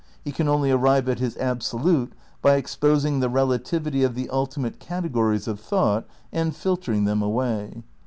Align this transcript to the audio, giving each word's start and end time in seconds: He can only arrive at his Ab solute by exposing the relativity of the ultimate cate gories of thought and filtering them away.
He 0.25 0.31
can 0.31 0.47
only 0.47 0.71
arrive 0.71 1.07
at 1.07 1.19
his 1.19 1.37
Ab 1.37 1.59
solute 1.59 2.13
by 2.41 2.55
exposing 2.55 3.19
the 3.19 3.29
relativity 3.29 4.01
of 4.01 4.15
the 4.15 4.31
ultimate 4.31 4.79
cate 4.79 5.13
gories 5.13 5.47
of 5.47 5.59
thought 5.59 6.07
and 6.33 6.55
filtering 6.55 7.03
them 7.03 7.21
away. 7.21 7.83